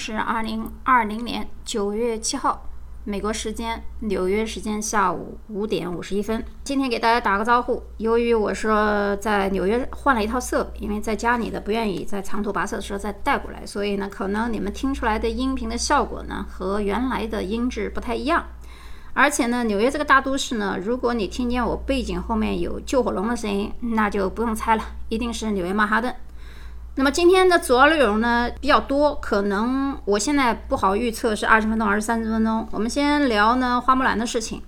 [0.00, 2.64] 是二零二零年九月七号，
[3.04, 6.42] 美国时间纽约时间下午五点五十一分。
[6.64, 7.82] 今天给大家打个招呼。
[7.98, 18.46] 由于我说在纽约换了一套设备，因为在家里的不愿意在长途跋涉的时候再带过来，所以呢，可能你们听出来的音频的效果呢和原来的音质不太一样。
[19.12, 26.14] 而且呢，纽约这个大都市呢，如果你听见我背景后面有救火龙的声音，那就不用猜了，一定是纽约曼哈顿。
[27.00, 32.68] 那么今天的主要内容呢比较多，可能我现在不好预测是二十分钟还是三十分钟。
[32.72, 34.60] 我们先聊呢花木兰的事情。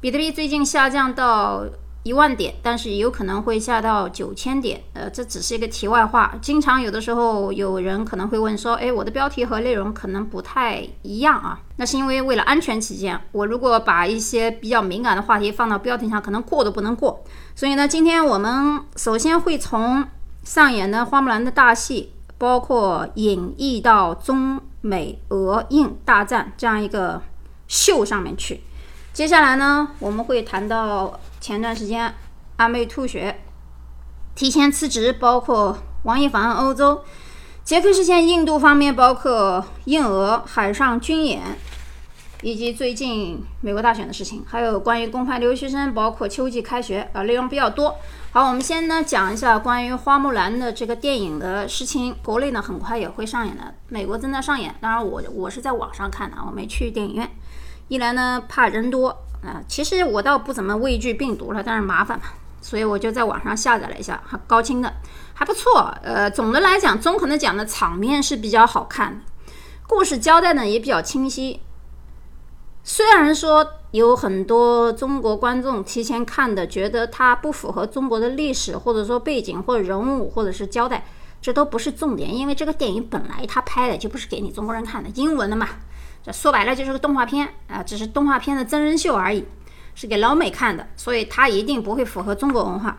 [0.00, 1.66] 比特币最近下降到
[2.04, 4.80] 一万点，但是有可能会下到九千点。
[4.94, 6.34] 呃，这只是一个题外话。
[6.40, 11.60] 经常有的时候有人可能会问说，哎，我的标题和内容可能不太一样啊。
[11.76, 17.22] 那是因为为了安全起见，我如果把一些比较敏感的话题放到标题上，可能过都不能过。
[17.54, 20.02] 所以呢，今天我们首先会从。
[20.48, 27.20] 上演的花木兰的大戏，包括演绎到中美俄印大战这样一个
[27.66, 28.62] 秀上面去。
[29.12, 32.14] 接下来呢，我们会谈到前段时间
[32.56, 33.42] 阿妹吐血、
[34.34, 37.02] 提前辞职，包括王一凡欧洲，
[37.62, 41.42] 捷克事件印度方面，包括印俄海上军演。
[42.42, 47.96] 以及最近美国大选的事情，还有关于公派留学生，包括秋季开学啊，内容比较多。
[48.30, 52.14] 好，我们先呢讲一下关于花木兰的这个电影的事情。
[52.22, 54.72] 国内呢很快也会上演的，美国正在上演。
[54.80, 57.28] 当然我我是在网上看的，我没去电影院。
[57.88, 59.08] 一来呢怕人多
[59.42, 62.26] 啊，其实我倒不怎么畏惧病毒了，但是麻烦嘛，
[62.60, 64.92] 所以我就在网上下载了一下，还高清的，
[65.34, 65.92] 还不错。
[66.04, 69.52] 呃，总的来讲，综合的讲的场面是比较好看的，
[69.88, 71.60] 故事交代呢也比较清晰。
[72.82, 81.04] 虽然说有很多中国观众提前看的，觉得它不符合中国的历史，或者说背景，或者人物，或者是交代，
[81.40, 85.68] 这都不是重点，因为这个电影本来它拍的就不是给你中国人看的，英文的嘛，
[86.24, 89.44] 这说白了就是个动画片啊，只是动画片的真人秀而已，
[89.94, 92.98] 是给老美看的，所以它一定不会符合中国文化。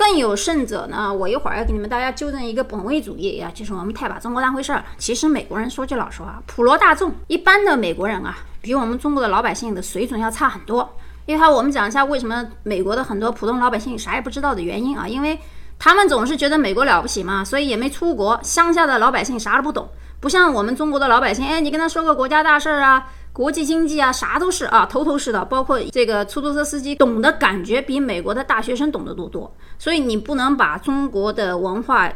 [0.00, 4.84] 更有甚者呢，我一会儿要给你们大家纠正一个本位主义呀，就是我们太把中国当回事儿了。
[4.96, 10.88] 其实美国人说句老实话，普罗大众一般的美国人啊，比我们中国的老百姓的水准要差很多。
[11.26, 15.38] 因为我们讲一下为什么美国的很多普通老百姓啥也不知道的原因啊，因为
[15.78, 19.86] 他们总是觉得美国了不起嘛，所以也没出国，乡下的老百姓啥都不懂，
[20.18, 23.06] 不像我们中国的老百姓，哎，你跟他说个国家大事儿啊。
[23.32, 25.44] 国际经济啊，啥都是啊，头头是道。
[25.44, 29.54] 包括这个出租车司机懂的感觉比美国的大学生懂得都多。
[29.78, 32.10] 所以你不能把中国的文化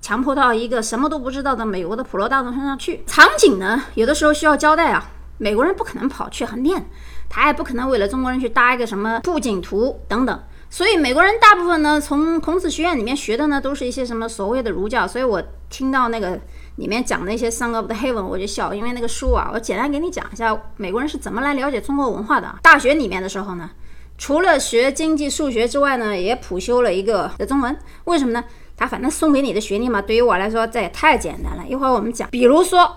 [0.00, 3.02] 强迫到一个什么都不知道的美国的普罗大众身上去。
[3.06, 5.10] 场景呢，有的时候需要交代啊。
[5.38, 6.86] 美国人不可能跑去横店，
[7.28, 10.40] 他也不可能为了中国人去搭一个什么布景图等等。
[10.70, 15.08] 所以美国人大部分呢，从孔子学院里面学的呢，都是一些什么所谓的儒教。
[15.08, 16.38] 所以我听到那个。
[16.80, 22.58] 里面讲那些《Song of the Heaven》，我就笑，因为那个书啊，我简单给你讲一下美国人是怎么来了解中国文化的。
[22.62, 23.70] 大学里面的时候呢，
[24.16, 27.76] 除了学经济、数学之外呢，也普修了一个 的中文。
[28.04, 28.42] 为什么呢？
[28.78, 31.62] 他反正送给你的学历嘛，对于我来说这也太简单了。
[31.68, 32.90] 一会儿我们讲，比如说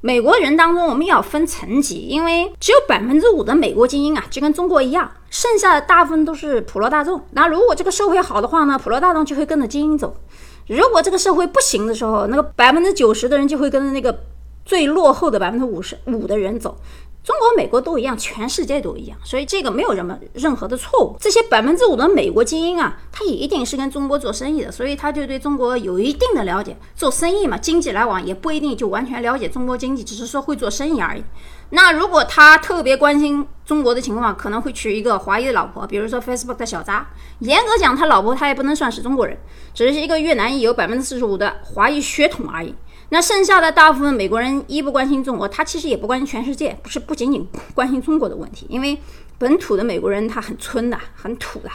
[0.00, 7.20] 美国人当中，我们要分层级，因为只有百分之五的美国精英啊，就跟中国一样，剩下的大部分都是普罗大众。
[7.32, 10.16] 那如果这个社会好的话呢，普罗大众就会跟着精英走。
[10.68, 14.18] 如果这个社会不行的时候，那个百分之九十的人就会跟着那个
[14.64, 16.76] 最落后的百分之五十五的人走。
[17.22, 21.16] 中国、美国都一样，全世界都一样，所以这个没有什么任何的错误。
[21.18, 26.76] 这些百分之五的美国精英啊，他也一定是跟中国做生意的，所以他就对中国有一定的了解。
[26.94, 31.24] 做生意嘛，经济来往也不一定就完全了解中国经济，只是说会做生意而已。
[31.70, 37.06] 那如果他特别关心中国的情况，可能会娶一个华裔的老婆，比如说 Facebook 的小扎。
[37.40, 39.36] 严格讲，他老婆他也不能算是中国人，
[39.74, 42.74] 只是一个越南裔，有百分之四十五的华裔血统而已。
[43.10, 48.98] 那剩下的大部分美国人一不关心中国，他其实也不关心全世界，不是不仅仅关心中国的问题，因为
[49.38, 51.70] 本土的美国人他很村的，很土的，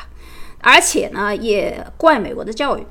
[0.60, 2.86] 而且呢也怪美国的教育，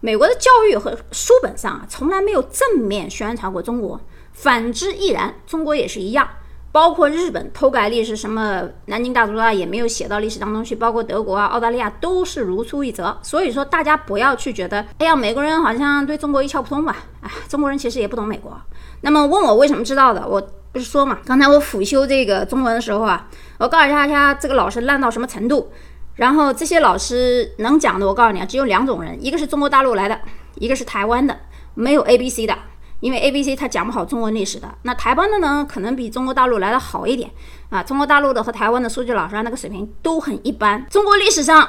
[0.00, 4.00] 美国的教育和书本上啊从来没有正面宣传过中国，
[4.32, 6.28] 反之亦然，中国也是一样。
[6.72, 10.74] 包括日本偷改历史，什么南京大屠杀也没有写到历史当中去。
[10.74, 13.14] 包括德国啊、澳大利亚都是如出一辙。
[13.22, 16.96] 所以说，大家不要去觉得，哎呀，美国人好像对中国一窍不通吧？
[17.20, 18.58] 哎，中国人其实也不懂美国。
[19.02, 20.40] 那么问我为什么知道的，我
[20.72, 25.70] 不是说嘛，刚才我辅修这个中文的时候啊，我告诉大家这个老师烂到什么程度。
[26.14, 30.18] 然后这些老师能讲的，我告诉你啊，只有两种人，一个是中国大陆来的，
[30.54, 31.38] 一个是台湾的，
[31.74, 32.56] 没有 A、B、C 的。
[33.02, 37.28] 因为 A、B、C 他讲不好中文历史的，那台湾的呢，可能比中国大陆来的好一点
[37.68, 37.82] 啊。
[37.82, 40.86] 中国大陆的和台湾的数据老师那个水平都很一般。
[40.88, 41.68] 中国历史上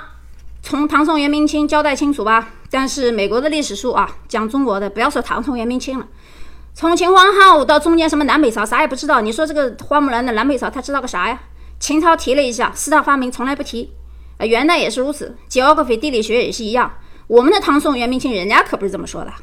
[0.62, 6.07] 从唐宋元明清交代清楚吧，但是美国的历史书啊，讲中国的不要说唐宋元明清了，
[6.75, 9.19] 从秦皇号到中间什么南北朝啥也不知道。
[9.19, 11.41] 你说这个花木兰的南北朝，他知道个啥呀？
[11.79, 13.91] 秦朝提了一下，四大发明从来不提。
[14.38, 16.94] 啊，元代也是如此，geography 地理学也是一样。
[17.25, 19.33] 我们的唐宋元明清，人家可不是这么说的。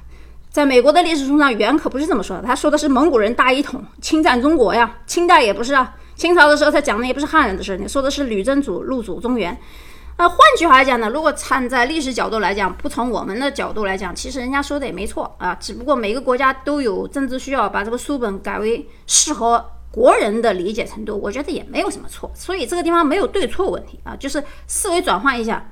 [0.51, 4.99] 在美国的历史书上，元可不是这么说的，他说的是蒙古人大一统侵占中国呀。
[5.07, 9.57] 清代也不是啊，清朝的时候他讲的也不是汉人的事，你说的是吕真祖入主中原。
[10.19, 15.55] 那换句话来讲呢，如果站在历史角度来讲，不从我们的角度来讲，其实人家说的也没错啊。
[15.61, 22.29] 只不过每个国家都有政治需要，把这个书本改为适合国人的理解程度，我觉得也没有什么错。
[22.35, 25.65] 所以这个地方没有对错问题啊，就是思维转换一下。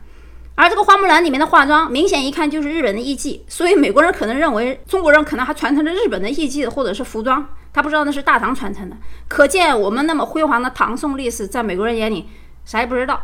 [0.60, 8.96] 而这个花木兰里面的化妆，明显一看就是日本的艺伎，所以美国人可能认为中国人可能还传承着日本的艺伎或者是服装，他不知道那是大唐传承的。
[9.28, 12.28] 可见我们那么辉煌的唐宋历史，在美国人眼里
[12.64, 13.22] 啥也不知道。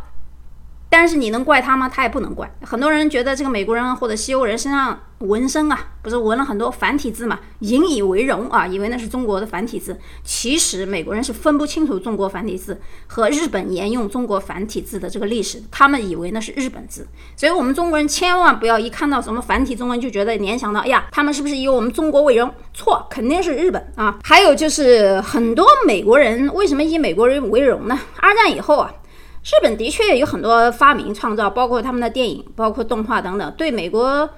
[0.89, 1.89] 但是你能怪他吗？
[1.89, 2.49] 他也不能怪。
[2.63, 9.99] 很多人觉得这个美国人或者西欧人身上纹身啊，不是纹了很多繁体字嘛，引以为荣啊，以为那是中国的繁体字。
[10.23, 17.09] 其实美国人是分不清楚中国繁体字和日本沿用中国繁体字的这个历史，他们以为那是日本字。
[17.35, 22.49] 所以，我们中国人千万不要一看到什么繁体中文就觉得联想到，哎呀，他们是不是以我们中国为荣？
[22.73, 24.17] 错，肯定是日本啊。
[24.23, 27.99] 还有就是很多美国人为什么以美国人为荣呢？
[28.21, 28.95] 二战以后啊。
[29.45, 34.29] 日本的确有很多发明创造，包括他们的电影、包括动画等等，对美国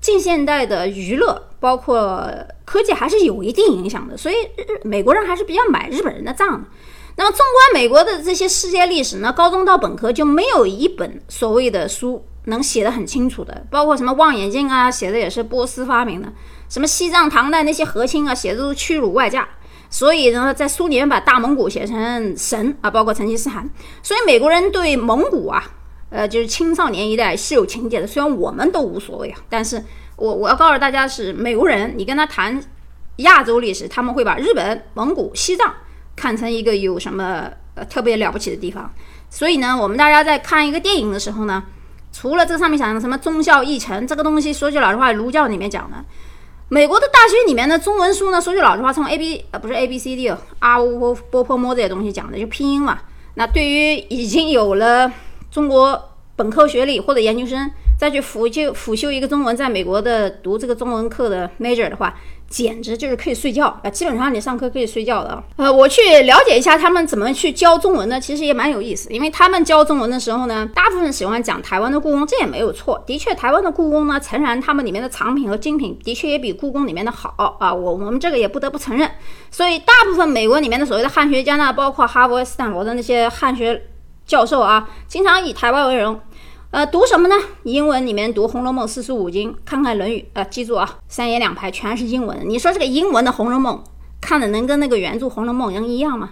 [0.00, 2.30] 近现代的娱乐、包括
[2.64, 4.16] 科技还是有一定影响的。
[4.16, 6.68] 所以，日美国人还是比较买日本人的账的。
[7.16, 16.28] 那么，纵观美国的这些世界历史呢，高中到本科就没有一本所谓的书能写得很清楚的，包括什么望远镜啊，写的也是波斯发明的；
[16.68, 19.48] 什么西藏唐代那些和亲啊，写的都是屈辱外嫁。
[19.92, 23.68] 所以呢，在书里面把大蒙古写成神啊，包括成吉思汗。
[24.02, 25.62] 所以美国人对蒙古啊，
[26.08, 28.06] 呃，就是青少年一代是有情节的。
[28.06, 29.84] 虽然我们都无所谓啊，但是
[30.16, 32.58] 我我要告诉大家是美国人，你跟他谈
[33.16, 35.74] 亚洲历史，他们会把日本、蒙古、西藏
[36.16, 38.90] 看成一个有什么呃特别了不起的地方。
[39.28, 41.62] 所以呢，我们大家在看一个电影的时候呢，
[42.10, 46.02] 除了这上面讲的什么忠孝义臣这个东西，说句老实话，儒教里面讲的。
[46.72, 52.98] 美国的大学里面的中文书呢，说句老实话，从 A B 呃不是 A B C D 哦，R O O B P M 这些东西讲的就拼音嘛。
[53.34, 55.12] 那对于已经有了
[55.50, 62.18] 中国本科学历或者研究生，再去辅就辅修一个中文，在美国的读这个中文课的 major 的话。
[62.52, 63.88] 简直就是可以睡觉啊！
[63.88, 65.42] 基本上你上课可以睡觉的。
[65.56, 69.10] 呃，我去了解一下他们怎么去教中文的，其实也蛮有意思。
[69.10, 73.02] 因为他们教中文的时候呢，大部分喜欢讲台湾的故宫，这也没有错。
[73.06, 77.72] 的确，台湾的故宫呢，诚然他们里面的藏品和精品的确也比故宫里面的好啊。
[77.72, 79.10] 我我们这个也不得不承认。
[79.50, 83.82] 所以，大部分美国里面的所谓的汉学家呢，包括哈佛、斯坦福的那些汉学
[84.26, 86.20] 教授啊，经常以台湾为荣。
[86.72, 87.34] 呃，读什么呢？
[87.64, 90.20] 英文里面读《红楼梦》四书五经，看看《论语》。
[90.32, 92.38] 呃，记住啊，三言两拍全是英文。
[92.46, 93.76] 你说这个英文的《红楼梦》
[94.22, 96.30] 看的能跟那个原著《红楼梦》能一样吗？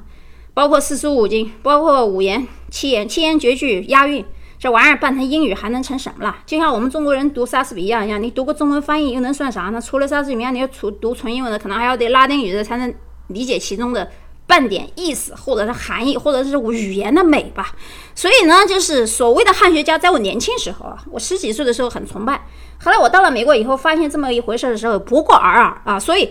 [0.54, 4.24] 包括四书五经，包括五言、七言、七言绝句押韵，
[4.58, 6.34] 这玩意儿办成英语还能成什么了？
[6.46, 9.78] 就像我们中国人读莎士比亚一样，你读个中文翻译又能算啥呢？
[9.78, 12.94] 除了莎士比亚，你要读读纯英文的，可能还要得拉丁语的才能
[13.26, 14.10] 理解其中的。
[14.50, 17.72] 半点意思，或者是含义，或者是语言的美吧。
[18.16, 22.48] 所以呢，就是所谓的汉学家，在我年轻时候啊，我十几岁的时候很崇拜。
[22.82, 26.00] 后来我到了美国以后，发现这么一回事的时候，不过尔尔啊。
[26.00, 26.30] 所以，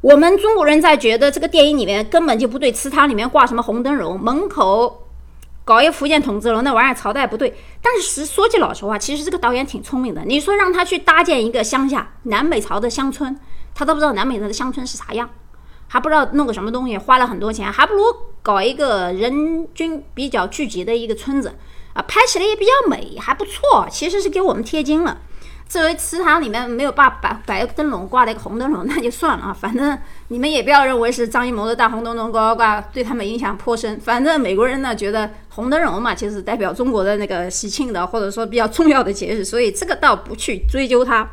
[0.00, 5.06] 我们中国人在觉得这个电影里面根本就不对，祠堂里面挂什么红灯笼，门口
[5.64, 7.54] 搞一福建筒子楼，那玩意儿朝代不对。
[7.80, 10.22] 但是说句老实话，其实这个导演挺聪明的。
[10.24, 13.38] 你说让他去搭建一个乡下南北朝的乡村，
[13.72, 15.30] 他都不知道南北朝的乡村是啥样。
[15.92, 18.02] 还不知道弄个什么东西，花了很多钱，还不如
[18.42, 21.52] 搞一个人均比较聚集的一个村子
[21.92, 23.86] 啊，拍起来也比较美，还不错。
[23.90, 25.18] 其实是给我们贴金了。
[25.68, 29.52] 至于祠堂里面没有把摆摆灯笼，挂了一个红灯笼，那就算了啊。
[29.52, 34.00] 反正你们也不要认为是张艺谋的大红灯笼高高挂，对他们影响颇深。
[34.00, 41.30] 反正美国人呢觉得红灯笼嘛，其实代表中国的那个喜庆的，或者说比较重要的节日，所以这个倒不去追究它。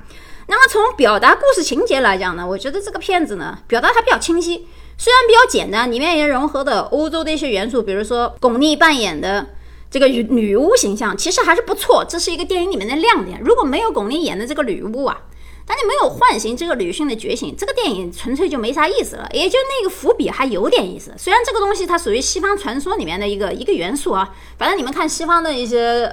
[0.51, 9.45] 那么从表达故事情节来讲呢，我觉得这个片子呢表达还比较清晰，虽然比较简单，里面也融合的欧洲的一些元素，比如说巩俐扮演的
[9.91, 13.39] 这个女女巫形象，其实还是不错，这是一个电影里面的亮点。
[13.45, 15.21] 如果没有巩俐演的这个女巫啊，
[15.67, 19.29] 但你没有唤醒这个女性的觉醒，这个电影纯粹就没啥意思了。
[19.31, 26.11] 也就那个伏笔还有点意思，虽然这个东西它属于西方传说里面的一个一个元素啊，反正你们看西方的一些。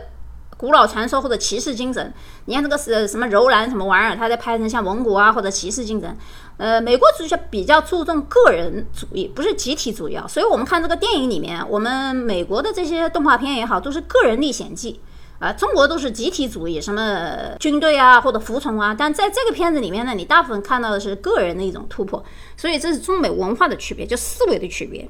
[0.57, 2.13] 古老传说或者骑士精神，
[2.47, 6.17] 你看这个是什么柔兰什么玩意儿，他在拍成像蒙古啊或者骑士精神。
[6.57, 10.27] 呃，美国主角比较注重个人主义，不是集体主义啊。
[10.27, 14.99] 所以我们看这个电影里面，我们美国的这些动画片也好，都是个人历险记
[15.39, 22.25] 啊，中国都是集体主义，什么军队啊或者服从啊，但在这个片子里面呢，你大部分看到的是个人的一种突破，
[22.57, 25.09] 所以这是中美文化的区别，就思维的区别。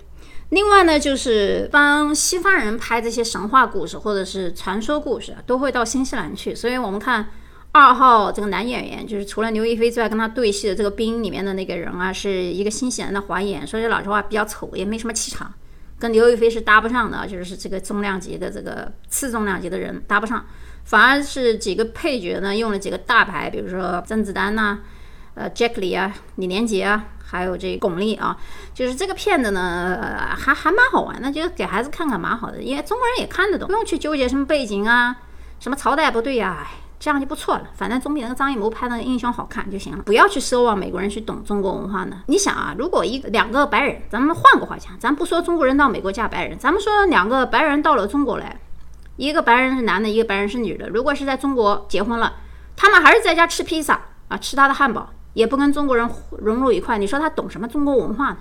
[0.50, 6.54] 另外呢，就是帮西方人拍这些神话故事或者是传说故事，都会到新西兰去。
[6.54, 7.28] 所以我们看
[7.73, 15.52] 二号这个男演员，就是除了刘亦菲之外，跟他对戏的这个兵里面的那个人啊，是一个新西兰的华演，说句老实话，比较丑，也没什么气场。
[15.98, 20.44] 跟刘亦菲是搭不上的，就是这个重量级的这个次重量级的人搭不上，
[20.84, 24.78] 反而是几个配角呢用了几个大牌，比如说甄子丹呐，
[25.34, 28.36] 呃，Jack 李啊，李连杰啊，还有这巩俐啊，
[28.74, 29.98] 就是这个片子呢
[30.36, 35.16] 还还蛮好玩的，就给孩子看看蛮好的，因为中国人也看得懂，不用去纠结什么背景啊，
[35.58, 36.66] 什么朝代不对呀。
[36.98, 40.02] 这样就不错了，反正总比那个张艺谋拍那个英雄好看就行了。
[40.04, 42.22] 不要去奢望美国人去懂中国文化呢。
[42.26, 48.58] 你想啊，如果一两个白人，咱们换个话讲，咱不说中国人到美国嫁白人，咱们说两个白人到了中国来，
[49.16, 50.88] 一个白人是男的，一个白人是女的。
[50.88, 52.32] 如果是在中国结婚了，
[52.76, 56.96] 他们还是在家吃披萨啊，吃他的汉堡，也不跟中国人融入一块。
[56.98, 58.38] 你说他懂什么中国文化呢？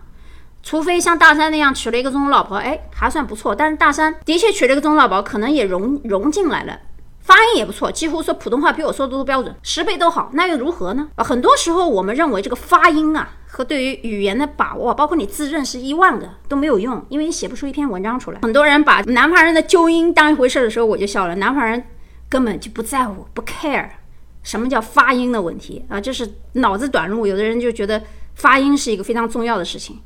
[0.63, 3.53] 除非像大山那样娶了一个中国老婆，哎，还算不错。
[3.53, 6.79] 但是大山的确娶了一个中国老婆，可能也融融进来了。
[7.25, 11.07] 发音也不错，几乎说普通话比我说的都标准，十倍都好，那又如何呢？
[11.15, 18.41] 啊，很多时候我们认为这个发音啊和对于语言的把握，包括你字认识一万个都没有用，因为你写不出一篇文章出来。
[18.43, 21.33] 很多人把南方人的纠音当一回事的时候，我就笑了。
[21.37, 21.83] 南方人
[22.29, 23.89] 根本就不在乎，不 care
[24.43, 27.25] 什么叫发音的问题啊，就是脑子短路。
[27.25, 27.99] 有的人就觉得
[28.35, 29.99] 发音是一个非常重要的事情，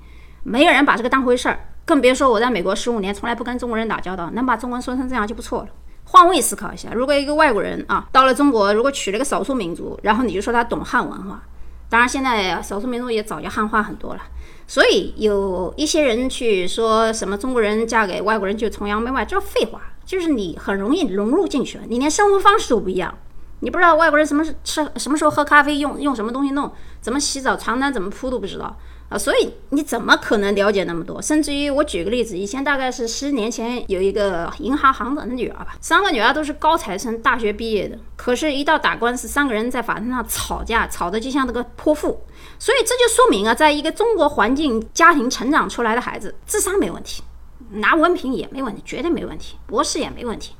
[0.44, 5.68] 没有人把这个当回事儿，更别说我在美国十五年从来不跟中国人打交道，能把中文说成这样就不错了。
[6.12, 11.44] 换位思考一下，如果一个外国人啊到了中国，如果娶了个少数民族，然后你就说他懂汉文化，
[11.88, 14.22] 当然现在少数民族也早就汉化很多了。
[14.66, 23.16] 所以有一些人去说什么中国人嫁给外国人就崇洋媚外，这废话，就是你很容易融入进去了，你连生活方式都不一样，
[23.62, 28.76] 你不知道外国人什么吃什么时候喝咖啡用用什么东西弄，怎么洗澡床单怎么铺都不知道。
[29.10, 31.20] 啊，所以你怎么可能了解那么多？
[31.20, 42.22] 甚至于我举个例子，以前大概是十年前有一个银行行长的女儿吧，三个女儿都是高材生，大学毕业的，可是，一到打官司，三个人在法庭上吵架，吵得就像这个泼妇。
[42.60, 47.24] 所以这就说明啊，在一个中国环境家庭成长出来的孩子，智商没问题，
[47.72, 50.54] 拿文凭也没问题，绝对没问题，博士也没问题，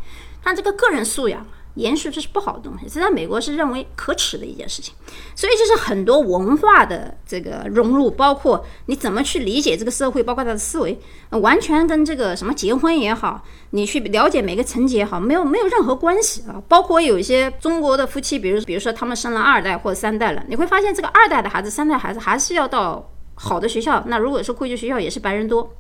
[0.44, 1.46] 但这个个人素养。
[1.76, 4.94] 延续这是不好的东西，这在美国是认为可耻的一件事情，
[5.36, 11.00] 所以就是很多文化的这个融入，包括你怎么去理解这个社会，包括他的思维，
[11.30, 16.62] 完全跟这个什么结婚也好，你去了解每个层级也好，没有没有任何关系啊。
[16.68, 25.74] 包括有一些中国的夫妻，比如比如说他们生了二代或者三代了，你会发现这个二代的孩子、三代孩子还是要到好的学校，那如果是贵族学校也是白人多，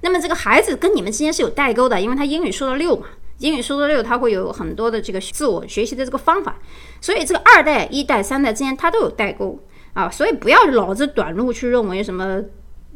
[0.00, 3.06] 那么这个孩子跟你们之间是有代沟的，因为他英语说到六嘛。
[3.38, 6.56] 英语说的六，它会有很多的这个自我学习的这个方法，
[7.00, 9.58] 所以这个二代、一代、三代之间它都有代沟
[9.94, 12.40] 啊，所以不要脑子短路去认为什么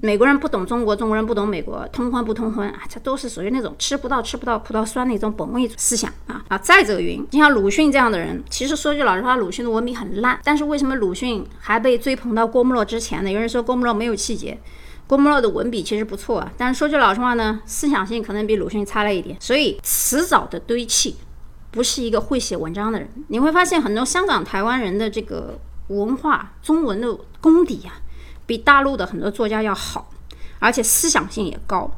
[0.02, 6.58] 美国人不懂中国，中国人不懂美国，通婚不通婚啊，这都是属于那种吃不到吃不到葡萄酸的一种本位思想啊啊！
[6.58, 13.30] 再者云，就像鲁迅这样的人，其实说句老实话，鲁迅的文笔很烂，但是为什么鲁迅还被追捧到郭沫若之前呢？
[13.30, 14.58] 有人说郭沫若没有气节。
[15.06, 19.36] 郭沫若的文笔其实不错啊，但是说句老实话呢，思想性可能比鲁迅差了一点。
[19.40, 21.16] 所以迟早的堆砌，
[21.70, 23.08] 不是一个会写文章的人。
[23.28, 25.56] 你会发现很多香港、台湾人的这个
[25.88, 27.92] 文化、中文的功底呀，
[28.46, 30.10] 比大陆的很多作家要好，
[30.58, 31.88] 而且思想性也高，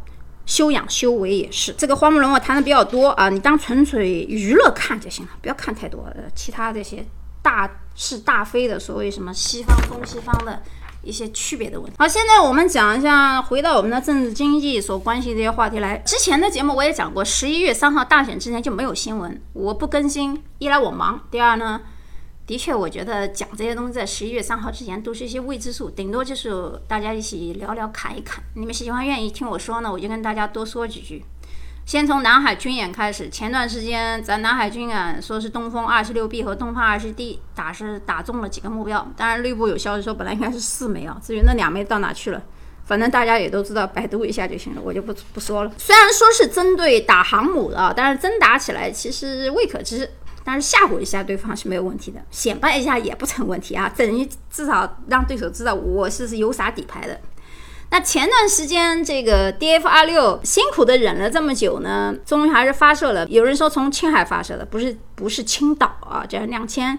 [0.45, 1.73] 修养修为也是。
[1.79, 7.03] 这个花木兰我谈的比较多啊，你当纯粹娱乐看就行了，不要看太多其他这些
[7.41, 10.63] 大是大非的所谓什么西方东西方的。
[11.09, 11.97] 一些区别的问题。
[11.99, 15.97] 好，现在我们讲一下，回到我们的政治经济所关系这些话题来。
[15.99, 21.81] 之前的节目我也讲过，十一月三号大选之前就没有新闻，我不更新，一来我忙，第二呢，
[22.47, 26.53] 的确我觉得讲这些东西在十一月三号之前都是一些未知数，顶多就是
[26.87, 28.45] 大家一起聊聊侃一侃。
[28.55, 31.25] 你们喜欢愿意听我说呢，我就跟大家多说几句。
[31.89, 33.31] 先从南海军演开始。
[33.31, 42.43] 前段时间咱南海军演说是东风二十六 B 和东风二十 D 打是打中了几个目标，当然内部有消息说本来应该是四枚啊，至于那两枚到哪去了，
[42.85, 45.73] 反正大家也都知道，百度一下就行了，我就不不说了。
[45.79, 50.11] 虽然说是针对打航母的啊，但是真打起来其实未可知，
[50.45, 57.19] 但是吓唬一下对方是没有问题的，显摆一下也不成问题啊，等于至少让对手知道我是是有啥底牌的。
[57.91, 63.27] 那前段时间，这个 DF 二六辛苦的忍了这么久呢，终于还是发射了。
[63.29, 66.99] 有人说从青海发射的，不是不是青岛啊，这是两千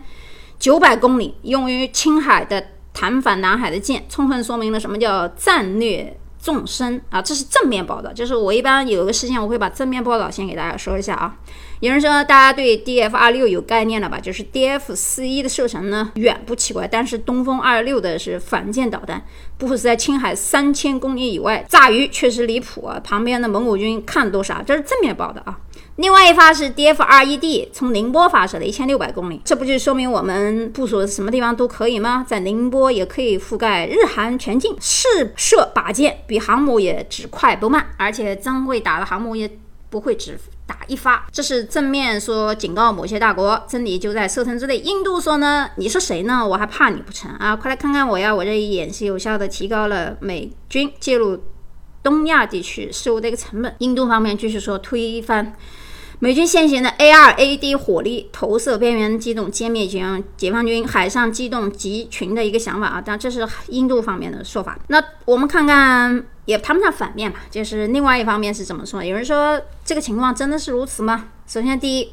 [0.58, 6.20] 九百公里用于青海的弹反南海的舰，充分说明了什么叫战略。
[6.50, 8.12] 纵深啊，这是正面报道。
[8.12, 11.38] 就是我一般有个事情，我会把正面报道先给大家说一下啊。
[11.80, 14.20] 有人说大家对 DF 二六有概念了吧？
[14.20, 19.24] 就是 DF 四一的射程呢远不奇怪，但是东风二六的是反舰导弹，
[19.60, 23.00] 部署在青海三千公里以外，炸鱼确实离谱啊！
[23.04, 25.58] 旁边的蒙古军看都傻，这是正面报道啊。
[26.00, 32.26] 另外一发是 DF 二一 D 从宁波发射的，一千六百公里，这不就说明我们部署什么地方都可以吗？
[32.26, 39.52] 在宁波也可以覆盖日韩全境，试射靶舰比航母也只快不慢，而且真会打的航母也
[39.90, 40.40] 不会只。
[40.66, 44.78] 打一发，这是正面说警告某些大国，真理就在射程之内。
[44.78, 46.48] 印度说呢，你是谁呢？
[46.48, 47.56] 我还怕你不成啊？
[47.56, 48.34] 快来看看我呀！
[48.34, 51.40] 我这一演习有效的提高了美军介入
[52.04, 53.76] 东亚地区事务的一个成本。
[53.80, 55.56] 印度方面继续说推翻。
[56.22, 64.78] 美军现行的 A2AD 火力投射边缘机动歼灭解放解放军海上机动集群的一个想法啊，但这是印度方面的说法。
[64.90, 69.02] 那我们看看，也谈不上反面吧，就是另外一方面是怎么说？
[69.02, 71.30] 有人说这个情况真的是如此吗？
[71.48, 72.10] 首先，第一，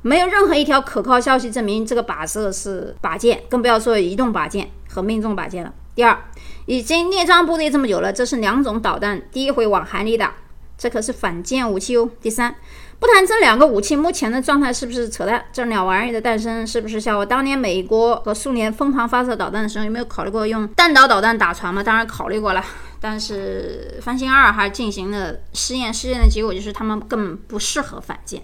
[0.00, 5.74] 没有任何一条可靠消息证明这个靶子是靶舰，更不要说移动靶舰和命中靶舰了。
[5.94, 6.18] 第二，
[6.64, 10.36] 已经列装部队这么久了，这是两种导弹，第一回往海里打，
[10.78, 12.08] 这可是反舰武器哦。
[12.22, 12.54] 第三。
[13.02, 21.82] 不谈这两个武器目前的状态是不是扯淡，这两玩意儿的诞生是不是像我当年美国和苏联疯狂发射导弹的时候，有没有考虑过用弹道导弹打船吗？
[21.82, 22.64] 当然考虑过了，
[23.00, 28.40] 但是翻新二还进行了试验，试验的结果就是他们根本不适合反舰。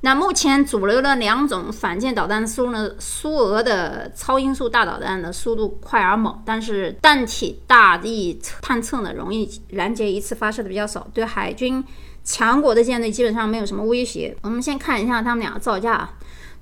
[0.00, 2.90] 那目前主流的两种反舰导弹速呢？
[2.98, 11.84] 苏俄的超音速大导弹的速度快而猛，但是弹体大力探测呢，容易拦截，一次发射的比较少，对海军。
[12.22, 14.36] 强国的舰队基本上没有什么威胁。
[14.42, 16.14] 我们先看一下他们两个造价啊，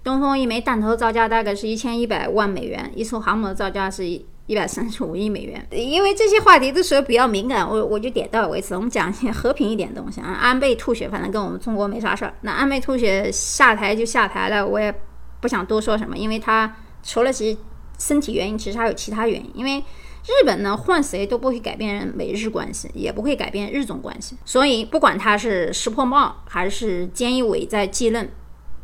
[0.02, 5.66] 东风一枚弹头造价大概是一千一百万美元，一艘航母的造价是一一百三十五亿美元。
[5.70, 8.74] 因为这些话题的时候比较敏感，我我就点到为止。
[8.74, 10.28] 我们讲一些和平一点的东西啊。
[10.40, 12.32] 安倍吐血，反正跟我们中国没啥事儿。
[12.42, 14.94] 那安倍吐血下台就下台了，我也
[15.40, 17.58] 不想多说什么，因为他除了其
[17.98, 19.50] 身体原因，其实还有其他原因。
[19.54, 19.82] 因为
[20.28, 24.36] 日本呢，换谁都不会改变美日关系，也不会改变日中关系。
[24.44, 28.30] 所以，不管他是石破茂还是菅义伟在继任，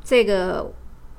[0.02, 0.72] 这个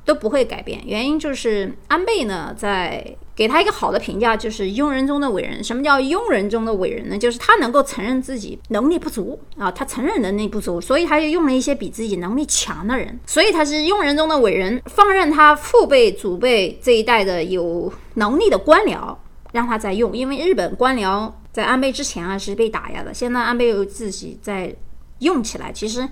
[0.03, 0.81] 都不会改变。
[0.83, 5.63] 原因就是安倍呢，在给他一个好的评价，就是庸人中的伟人。
[5.63, 7.17] 什么叫庸人中的伟人呢？
[7.17, 14.81] 就是他能够承认自己能力不足啊，他承认能力不足，所以他就用了一些比自己能力强的人，所以他是庸人中的伟人。
[14.87, 19.15] 放任他父辈、祖辈这一代的有能力的官僚。
[19.55, 24.75] 让他再用，因为日本官僚在安倍之前啊是被打压的，现在安倍又自己在
[25.19, 25.71] 用起来。
[25.71, 26.05] 其实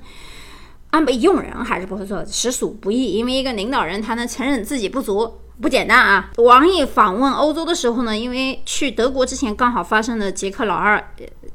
[0.91, 3.11] 安倍用人还是不错，实属不易。
[3.17, 5.29] 因为一个领导人他能承认自己不足，
[5.61, 6.31] 不简单啊。
[6.37, 11.05] 王毅访问欧洲的时候呢，因为去德国之前刚好发生了捷克老二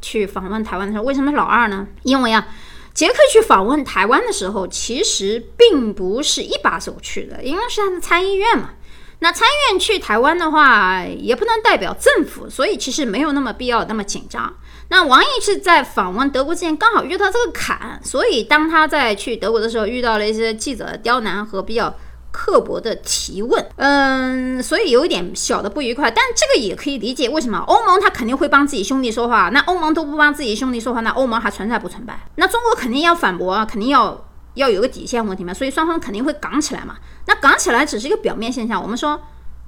[0.03, 1.89] 去访问台湾的时候，为什么老二呢？
[2.03, 2.47] 因为啊，
[2.93, 8.73] 捷克去访问台湾的时候，其实并不是一把手去的，因为是他的参议院嘛。
[9.21, 14.53] 那参院去台湾的话，也不能代表政府，所以其实没有那么必要那么紧张。
[14.91, 21.93] 那王毅是在访问德国之前刚好遇到这个坎，所以当他在去德国的时候，遇到了一些记者刁难和比较
[22.31, 26.11] 刻薄的提问，嗯，所以有一点小的不愉快。
[26.11, 29.51] 但这个也可以理解，为什么欧盟他肯定会帮自己兄弟说话？
[29.53, 32.19] 那欧盟都不帮自己兄弟说话，那欧盟还存在不存在？
[32.37, 34.25] 那中国肯定要反驳啊，肯定要。
[34.59, 36.97] 要有个底线问题嘛，所以双方肯定会杠起来嘛。
[37.27, 38.83] 那杠起来只是一个表面现象。
[38.83, 39.21] 我们说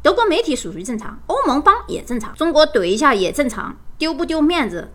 [0.03, 3.76] 德国媒体属于正常，欧盟帮也正常，中国怼一下也正常。
[3.96, 4.90] 丢不丢面子，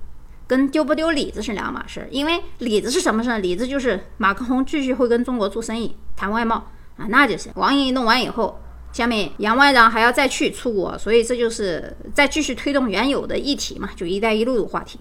[0.47, 2.07] 跟丢不丢里子是两码事。
[2.11, 3.37] 因为里子是什么事？
[3.39, 6.55] 里子就是马克龙继续会跟中国做生意、谈外贸
[6.97, 7.49] 啊，那就是。
[7.55, 8.59] 王毅弄完以后，
[8.91, 14.99] 下面杨外长还要再去出国，所以这就是再继续推动原有的议题嘛，就“一带一路”的话题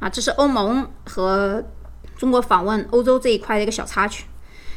[0.00, 0.08] 啊。
[0.08, 1.62] 这是欧盟和。
[2.16, 4.24] 中国访问欧洲这一块的一个小插曲。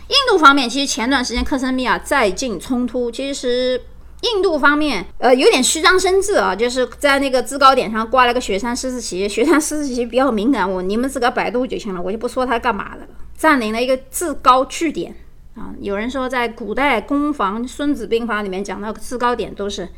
[0.08, 3.82] 印度方面，其实前段时间克什米尔再进冲突，其实
[4.21, 9.28] 印度方面呃有点虚张声势啊，就是在那个制高点上挂了个雪山狮子旗。
[9.28, 13.08] 雪山狮子旗比较敏感，我你们自个百度就行了，我就不说它干嘛的了。
[13.38, 15.13] 占领了一个制高据点
[15.56, 19.89] 啊，有人说在古代攻防《孙子兵法》里面讲到制高点都是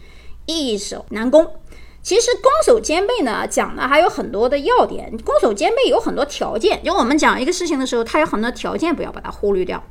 [0.47, 1.45] 易守难攻。
[2.01, 5.15] 其实攻守兼备呢，讲的还有很多的要点。
[5.23, 9.83] 攻守兼备有很多条件，就我们讲一个事情的时候，它有很多条件，不要把它忽略掉。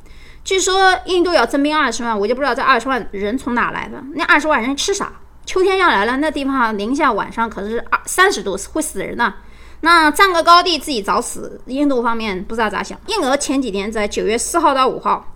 [0.43, 4.03] 据说印度要增兵二十万，我就不知道这二十万人从哪来的。
[4.15, 5.13] 那二十万人吃啥？
[5.45, 9.35] 秋天要来了，那地方零下晚上可是二三十度，会死人的。
[9.83, 11.61] 那占个高地自己找死。
[11.67, 12.99] 印度方面不知道咋想。
[13.07, 15.35] 印俄前几天在九月四号到五号，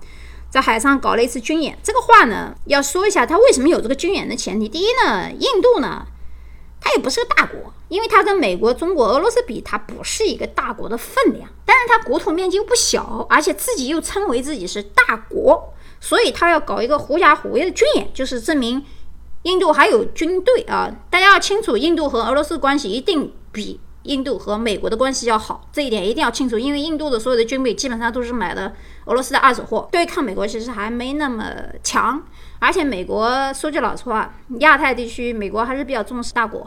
[0.49, 1.79] 在海上搞了一次军演。
[1.83, 4.69] 这个话呢，要说一下，他为什么有这个军演的前提。
[4.69, 6.07] 第一呢，印度呢。
[6.83, 11.49] 它也不是个大国，因为它跟美国、中国、俄罗斯比，它不是一个大国的分量。
[11.65, 18.85] 但是它国土面积又不小，而且自己又称为自己是大国，所以它要搞一个狐假虎威的军演，就是证明
[19.43, 20.91] 印度还有军队啊！
[21.09, 23.81] 大家要清楚，印度和俄罗斯关系一定比。
[24.05, 32.23] 印度和美国的关系要好，这一点一定要清楚，因为印度的所有的军备基本上都是买的俄罗斯的二手货，对抗美国其实还没那么强。
[32.59, 36.65] 而且美国说句老实话，亚太地区美国还是比较重视大国。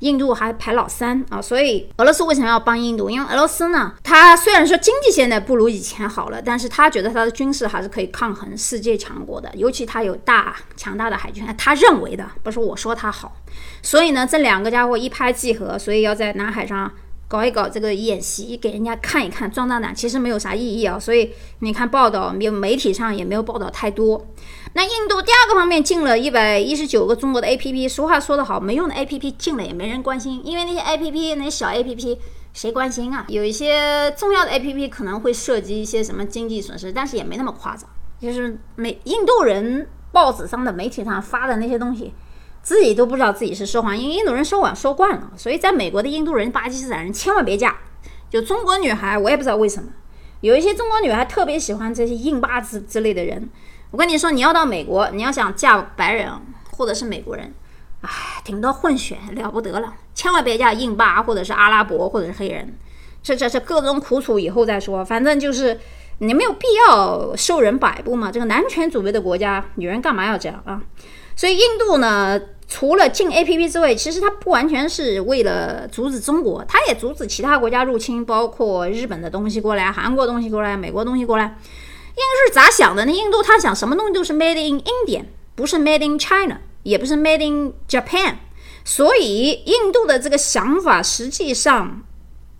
[0.00, 3.10] 印度还排老三啊，所以俄罗斯为什么要帮印度？
[3.10, 13.36] 因为俄罗斯呢，它虽然说经济现在不如以前好了，但是他觉得他的军事还是可以抗衡世界强国的，尤其他有大强大的海军，他认为的，不是我说他好。
[13.82, 16.90] 所以呢，这两个家伙一拍即合，所以要在南海上。
[17.30, 20.98] 搞一搞这个演习，给人家看一看，壮壮胆，其实没有啥意义啊。
[20.98, 24.26] 所以你看报道，没有媒体上也没有报道太多。
[24.74, 32.18] 那印度第二个方面进了一百一十九个中国的 APP，俗话说得好，没用的 APP 进了也没人关心，因为那些 APP 那些小 APP
[32.52, 33.24] 谁关心啊？
[33.28, 37.88] 有一些重要的 APP 可能会涉及一些什么经济损失，但是也没那么夸张。
[38.20, 42.12] 就是美印度人报纸上的媒体上发的那些东西。
[42.60, 47.74] 自己都不知道自己是说谎，因为印度人说谎说惯了，所以在美国的印度人、巴基斯坦人千万别嫁。
[48.28, 49.88] 就中国女孩，我也不知道为什么，
[50.42, 53.48] 有一些中国女孩特别喜欢这些印巴之之类的人。
[53.90, 56.30] 我跟你说，你要到美国，你要想嫁白人
[56.72, 57.52] 或者是美国人，
[58.02, 58.10] 哎，
[58.44, 62.76] 顶多混血了不得了，千万别嫁印巴或者是阿拉伯或者是黑人。
[63.22, 65.78] 这这这各种苦楚以后再说，反正就是
[66.18, 68.30] 你没有必要受人摆布嘛。
[68.30, 70.82] 这个男权主义的国家，女人干嘛要这样啊？
[71.34, 72.40] 所以印度呢？
[72.70, 81.56] 除了禁 A P P 之外，其实它不完全是为了阻止中国，它也阻止其他国家入侵，包括日本的东西过来、韩国东西过来、美国东西过来。
[82.18, 83.12] 印度是咋想的呢？
[83.12, 88.34] 印度他想什么东西都是 Made in India，不是 Made in China，也不是 Made in Japan。
[88.84, 92.02] 所以印度的这个想法实际上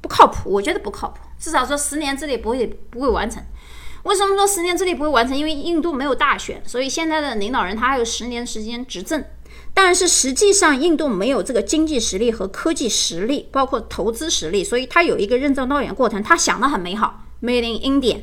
[0.01, 1.19] 不靠谱，我觉得不靠谱。
[1.41, 3.43] 至少说十年之内不会不会完成。
[4.05, 5.37] 为什么说十年之内不会完成？
[5.37, 9.25] 因为印度没有大选，所以现在的领导人他还有十年时间执政。
[9.75, 16.23] 但是实际上，印度没有这个经济实力和科技实力，包括投资实力，所以他有一个任重道远过程。
[16.23, 18.21] 他想的很美好，Made in India，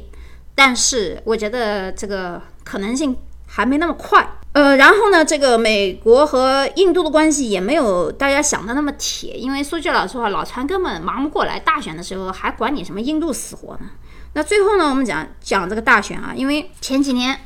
[0.56, 3.16] 但是我觉得这个可能性
[3.46, 4.28] 还没那么快。
[4.54, 13.90] 呃，然后呢，这个美国和印度的关系也没有大家想的那么铁，因为说句老实话，老川根本忙不过来，大选的时候还管你什么印度死活呢？
[14.32, 17.38] 那最后呢，我们讲讲这个大选啊，因为前几年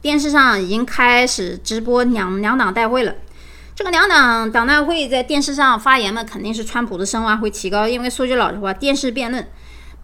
[0.00, 3.12] 电视上已经开始直播两两党代会了。
[3.74, 7.88] 这个两党党代会在电视上发言嘛，肯定是川普的声望会提高。
[7.88, 9.48] 因为说句老实话，电视辩论，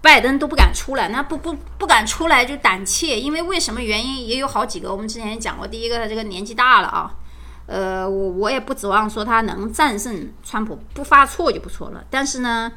[0.00, 3.18] 拜登都不敢出来，那不不不敢出来就胆怯。
[3.18, 5.66] 因为为什么原因也有好几个，我们之前讲过。
[5.66, 7.14] 第一个，他这个年纪大了啊，
[7.66, 12.04] 呃，我我也不指望说他能战胜川普，不发错就不错了。
[12.10, 12.72] 但是呢，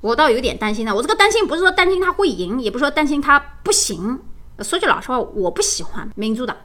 [0.00, 0.94] 我倒有点担心呢。
[0.94, 4.20] 我这个担心不是说担心他会赢，也不是说担心他不行。
[4.60, 6.56] 说句老实话，我不喜欢民主党，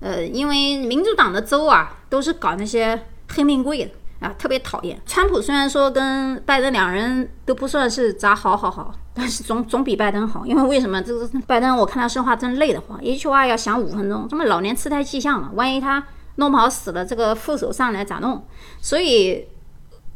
[0.00, 3.06] 呃，因为民主党的州啊，都是搞那些。
[3.34, 3.90] 黑命贵的
[4.20, 5.00] 啊，特别讨厌。
[5.06, 10.44] 川普虽然说跟拜登两人都不算是咋好好好，但是总总比拜登好。
[10.44, 11.00] 因为为什么？
[11.00, 16.04] 这个拜登我看他说话真累得慌，一句话要想五分钟，这么老年痴呆迹象了，万一他
[16.36, 18.44] 弄不好死了，这个副手上来咋弄？
[18.80, 19.46] 所以，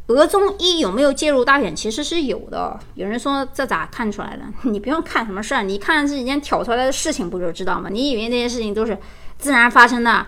[0.09, 2.79] 俄中一有没有介入大选，其实是有的。
[2.95, 4.43] 有人说这咋看出来的？
[4.71, 7.89] 你不用看什么事儿，你看这几件挑出来的事情不就知道吗？
[7.91, 8.99] 你以为那些事情都是
[9.39, 10.27] 自然发生的？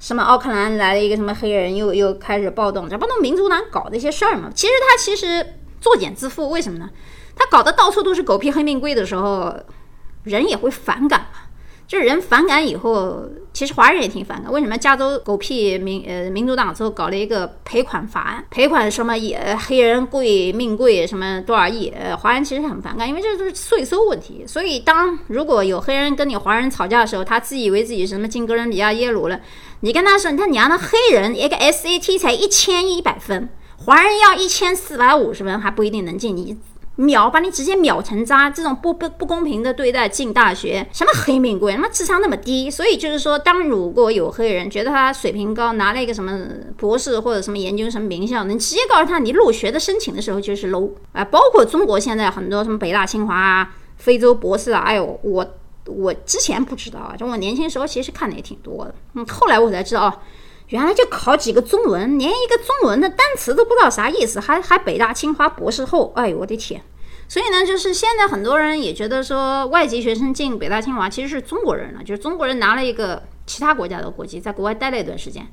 [0.00, 4.50] 什么奥克兰来了一个什么黑人，又又开始暴动，这不都民主党搞的一些事儿吗？
[4.54, 6.88] 其实他其实作茧自缚，为什么呢？
[7.40, 9.50] 他搞得到处都是狗屁黑命贵的时候，
[10.24, 11.40] 人也会反感嘛。
[11.88, 14.52] 就是人反感以后，其实华人也挺反感。
[14.52, 21.88] 为什么加州狗屁民呃民主党之后搞了一个赔款法案，赔款什么也黑人贵命贵什么多少亿？
[21.88, 24.44] 呃，华人其实很反感，因为这都是税收问题。
[24.46, 29.40] 所以当如果有黑人跟你华人吵架的时候，他自以为自己什么进哥伦比亚耶鲁了，
[29.80, 33.48] 你跟他说，他娘的黑人一个 SAT 才一千一百分，
[33.78, 36.56] 华人要一千四百五十分还不一定能进你。
[37.00, 46.38] 秒把你直接秒成渣，这种不不不公平的对待进大学，什么黑命贵，他妈智商那么低，所以就是说，当如果有黑人觉得他水平高，拿了一个什么
[46.76, 55.46] 博士或者什么研究生名校，你直接告诉他，你入学的申请的时候就是 low 啊，包括中国现在很多什么北大清华啊、非洲博士啊，哎呦，我
[55.86, 60.12] 我之前不知道啊，就我年轻时候其实看的也挺多的，嗯，后来我才知道哦，
[60.70, 66.80] 原来就考几个中文，连一个中文的单词都不知道啥意思，还还北大清华博士后，哎呦我的天！
[67.28, 75.46] 所以呢，就是现在很多人也觉得说，外籍学生进北大清华其实是中国人了，就是中国人拿了一个其他国家的国籍，在国外待了一段时间，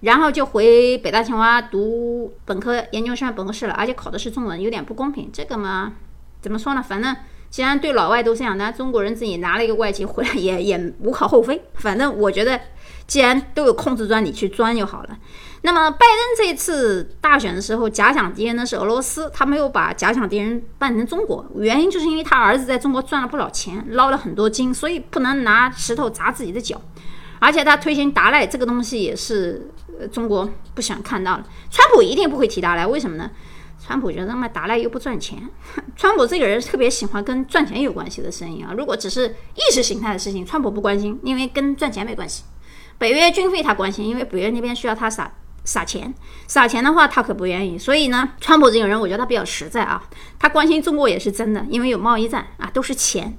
[0.00, 5.30] 然后就回北大清华读本科、研究生、博士了，而且考的是中文，有点不公平。
[5.32, 5.92] 这个嘛，
[6.40, 6.82] 怎么说呢？
[6.82, 7.14] 反正
[7.50, 11.62] 既然对老外都这样，那中国人自己拿了一个外籍回来也也无可厚非。
[11.74, 12.60] 反正我觉得，
[13.06, 15.18] 既然都有空子钻，你去钻就好了。
[15.62, 26.80] 那么拜登这次大选的时候，假想敌人呢是俄罗斯，他没有把假想敌人扮成中国，原因就是因为他儿子在中国赚了不少钱，捞了很多金，所以不能拿石头砸自己的脚。
[27.38, 29.70] 而且他推行达赖这个东西也是
[30.10, 31.44] 中国不想看到的。
[31.70, 33.30] 川普一定不会提达赖，为什么呢？
[33.86, 35.46] 川普觉得嘛，达赖又不赚钱。
[35.94, 42.44] 川普这个人特别喜欢跟赚钱有关系的生意啊，如果只是意识形态的事情，川普不关心，因为跟赚钱没关系。
[42.98, 45.30] 北约军费他关心，因为北约那边需要他撒。
[45.66, 46.12] 撒钱，
[46.46, 47.78] 撒钱的话，他可不愿意。
[47.78, 50.06] 所以呢，川普这个人，我觉得他比较实在啊。
[50.38, 53.38] 他关心中国也是真的，因为有贸易战啊，都是钱。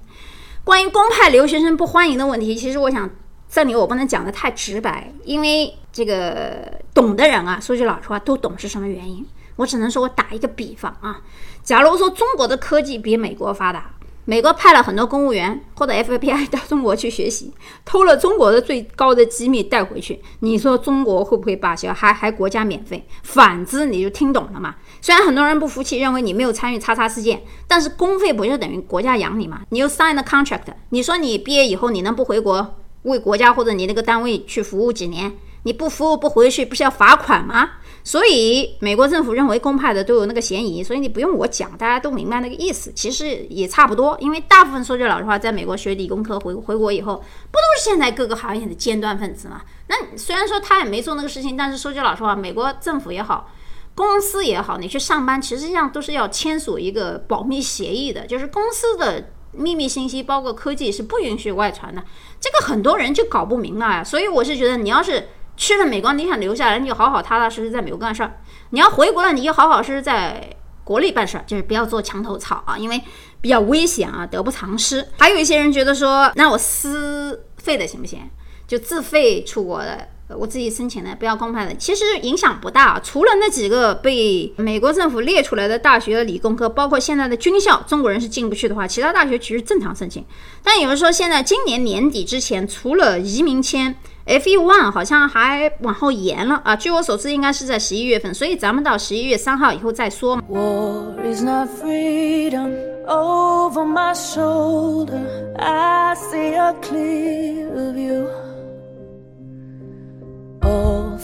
[0.64, 3.08] 关于公派留学生不欢迎的问题，其实我想
[3.48, 9.24] 这里我不能讲的太直白，因为这个懂的人啊，说句老实话，都懂是什么原因。
[9.58, 11.22] 我只能说我打一个比方啊，
[11.62, 13.92] 假如说中国的科技比美国发达。
[14.28, 17.54] 美国派了很多公务员或者 FBI 到中国去学习，
[17.86, 20.20] 偷了中国的最高的机密带回去。
[20.40, 21.94] 你说中国会不会罢休？
[21.94, 23.06] 还还国家免费？
[23.22, 24.76] 反之，你就听懂了嘛？
[25.00, 29.62] 虽然很多人不服气，认为你没有参与叉叉事件，但是公费不就等于国家养你吗？
[29.70, 35.34] 你又 sign 了 contract，你说你毕业以后你能不回国为国家或者你那个单位去服务几年？
[35.64, 37.72] 你不服务不回去，不是要罚款吗？
[38.08, 42.94] 所以美国政府认为公派的都有那个嫌疑，所以你不用我讲，大家都明白那个意思。
[42.94, 49.64] 其实也差不多，因为大部分说句老实话，在美国学理工科回回国以后，不都是现在各个行业的尖端分子吗？
[49.88, 53.50] 那虽然说他也没做那个事情，但是说句老实话，美国政府也好，
[53.96, 62.04] 公司也好，你去上班，其实上都是要签署一个保密协议的，就是公司的秘密信息，包括科技是不允许外传的。
[62.40, 65.30] 这个很多人就搞不明白，所以我是觉得，你要是。
[65.58, 68.30] 去了美国，你想留下来，你就好好踏踏实实在美国干事儿；
[68.72, 70.50] 你要回国了，你就好好实在
[70.84, 73.02] 国内办事儿，就是不要做墙头草啊，因为
[73.42, 75.08] 比较危险啊，得不偿失。
[75.18, 78.20] 还有一些人觉得说，那我私费的行不行？
[78.68, 80.10] 就自费出国的。
[80.28, 83.00] 我自己申请的，不要公派的，其实影响不大。
[83.00, 90.26] 除了那几个被美国政府列出来的大学的理工科，包括现在的军校，中国人是进不去的话，其他大学其实正常申请。
[90.64, 93.96] 但有人说，现在今年年底之前，除了移民签
[94.27, 96.77] F E One，好像还往后延了啊。
[96.77, 100.41] 据我所知，应该是在十一月份，所以咱们到十一月三号以后再说。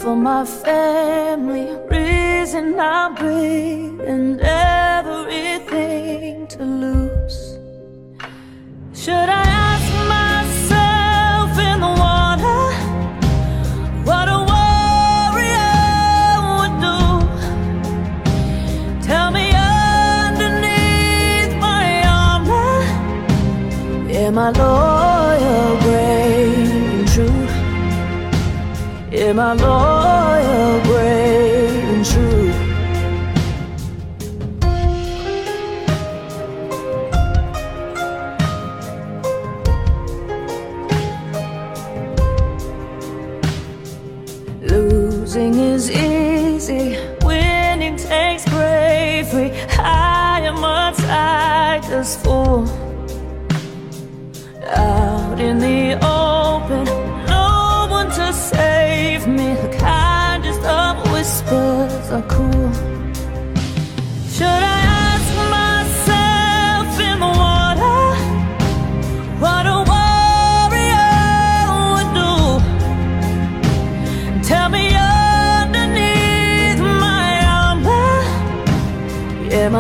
[0.07, 5.66] for my family, reason I breathe, and everything
[6.48, 7.59] to lose.
[8.94, 12.19] Should I ask myself in the water
[24.41, 27.47] my loyal, brave and true.
[29.12, 30.31] Yeah, my loyal.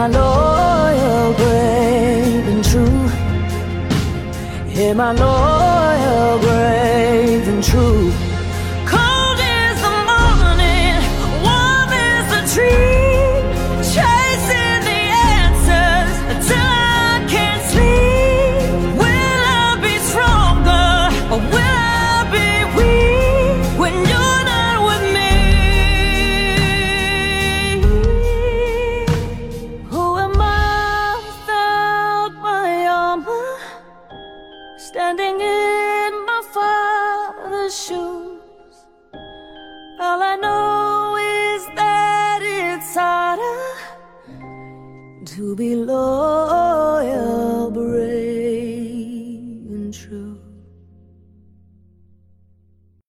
[0.01, 3.09] my loyal, brave and true.
[4.81, 5.50] Am I loyal?